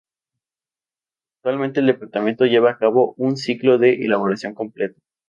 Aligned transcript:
Actualmente 1.37 1.79
el 1.79 1.85
departamento 1.85 2.45
lleva 2.47 2.71
a 2.71 2.77
cabo 2.79 3.13
un 3.17 3.37
ciclo 3.37 3.77
de 3.77 4.01
elaboración 4.03 4.55
completo. 4.55 4.99